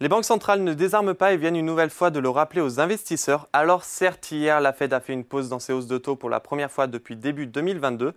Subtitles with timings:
[0.00, 2.80] Les banques centrales ne désarment pas et viennent une nouvelle fois de le rappeler aux
[2.80, 3.46] investisseurs.
[3.52, 6.30] Alors certes, hier, la Fed a fait une pause dans ses hausses de taux pour
[6.30, 8.12] la première fois depuis début 2022.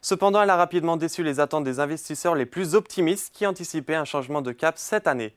[0.00, 4.06] Cependant, elle a rapidement déçu les attentes des investisseurs les plus optimistes qui anticipaient un
[4.06, 5.34] changement de cap cette année.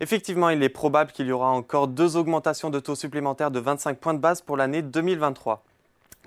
[0.00, 3.98] Effectivement, il est probable qu'il y aura encore deux augmentations de taux supplémentaires de 25
[3.98, 5.62] points de base pour l'année 2023.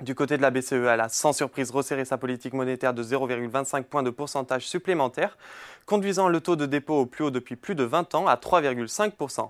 [0.01, 3.81] Du côté de la BCE, elle a sans surprise resserré sa politique monétaire de 0,25
[3.83, 5.39] points de pourcentage supplémentaire,
[5.87, 9.49] conduisant le taux de dépôt au plus haut depuis plus de 20 ans à 3,5%.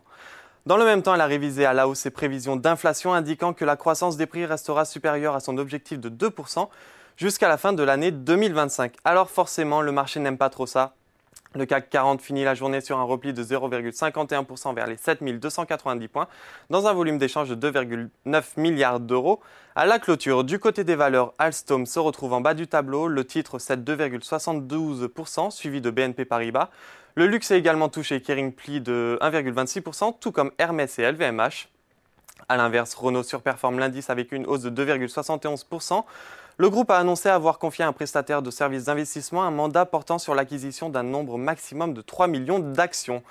[0.66, 3.66] Dans le même temps, elle a révisé à la hausse ses prévisions d'inflation, indiquant que
[3.66, 6.70] la croissance des prix restera supérieure à son objectif de 2%
[7.18, 8.94] jusqu'à la fin de l'année 2025.
[9.04, 10.96] Alors forcément, le marché n'aime pas trop ça.
[11.56, 16.28] Le CAC 40 finit la journée sur un repli de 0,51% vers les 7290 points,
[16.70, 19.40] dans un volume d'échange de 2,9 milliards d'euros.
[19.76, 23.08] À la clôture, du côté des valeurs, Alstom se retrouve en bas du tableau.
[23.08, 26.70] Le titre cède 2,72%, suivi de BNP Paribas.
[27.16, 31.70] Le luxe est également touché, Kering plie de 1,26%, tout comme Hermès et LVMH.
[32.49, 36.04] A l'inverse, Renault surperforme l'indice avec une hausse de 2,71%.
[36.60, 40.18] Le groupe a annoncé avoir confié à un prestataire de services d'investissement un mandat portant
[40.18, 43.22] sur l'acquisition d'un nombre maximum de 3 millions d'actions.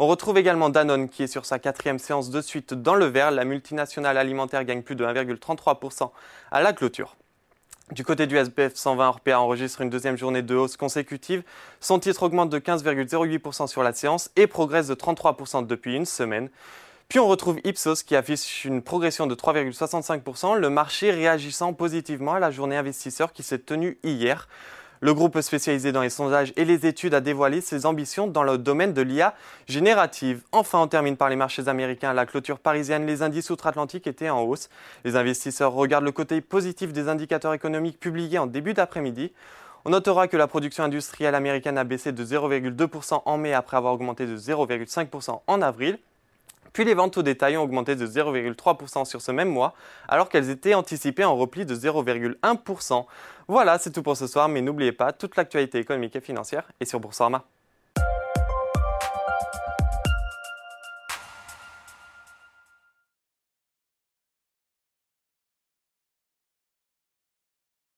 [0.00, 3.30] On retrouve également Danone qui est sur sa quatrième séance de suite dans le vert.
[3.30, 6.10] La multinationale alimentaire gagne plus de 1,33%
[6.50, 7.14] à la clôture.
[7.92, 11.44] Du côté du SBF 120, Orpea enregistre une deuxième journée de hausse consécutive.
[11.78, 16.48] Son titre augmente de 15,08% sur la séance et progresse de 33% depuis une semaine.
[17.12, 22.40] Puis on retrouve Ipsos qui affiche une progression de 3,65%, le marché réagissant positivement à
[22.40, 24.48] la journée investisseur qui s'est tenue hier.
[25.02, 28.56] Le groupe spécialisé dans les sondages et les études a dévoilé ses ambitions dans le
[28.56, 29.34] domaine de l'IA
[29.68, 30.40] générative.
[30.52, 32.14] Enfin, on termine par les marchés américains.
[32.14, 34.70] La clôture parisienne, les indices outre-Atlantique étaient en hausse.
[35.04, 39.32] Les investisseurs regardent le côté positif des indicateurs économiques publiés en début d'après-midi.
[39.84, 43.92] On notera que la production industrielle américaine a baissé de 0,2% en mai après avoir
[43.92, 45.98] augmenté de 0,5% en avril.
[46.72, 49.74] Puis les ventes au détail ont augmenté de 0,3% sur ce même mois,
[50.08, 53.06] alors qu'elles étaient anticipées en repli de 0,1%.
[53.48, 56.84] Voilà, c'est tout pour ce soir, mais n'oubliez pas, toute l'actualité économique et financière est
[56.84, 57.44] sur Boursorama.